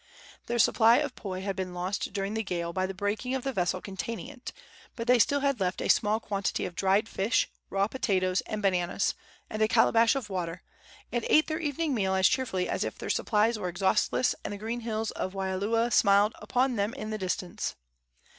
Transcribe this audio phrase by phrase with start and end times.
[0.47, 3.53] Their supply of poi had been lost during the gale by the breaking of the
[3.53, 4.51] vessel containing it;
[4.95, 9.13] but they had still left a small quantity of dried fish, raw potatoes and bananas,
[9.47, 10.63] and a calabash of water,
[11.11, 14.57] and ate their evening meal as cheerfully as if their supplies were exhaustless and the
[14.57, 17.75] green hills of Waialua smiled upon them in the distance.